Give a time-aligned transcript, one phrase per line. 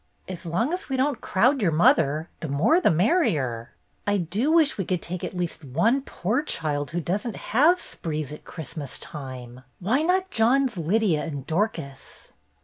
[0.27, 3.75] "As long as we don't crowd your mother, the more the merrier.
[4.07, 7.79] I do wish we could take at least one poor child who does n't have
[7.79, 9.61] 'sprees' at Christmas time.
[9.79, 12.31] Why not John's Lydia and Dorcas?"